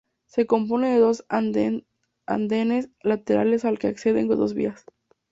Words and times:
Se 0.25 0.47
compone 0.47 0.89
de 0.91 0.97
dos 0.97 1.23
andenes 1.29 2.89
laterales 3.03 3.65
al 3.65 3.77
que 3.77 3.85
acceden 3.85 4.27
dos 4.27 4.55
vías. 4.55 4.83